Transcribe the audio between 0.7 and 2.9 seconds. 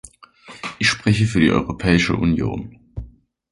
Ich spreche für die Europäische Union.